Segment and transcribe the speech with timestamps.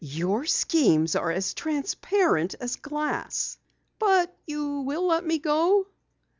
[0.03, 3.59] "Your schemes are as transparent as glass."
[3.99, 5.85] "But you will let me go?"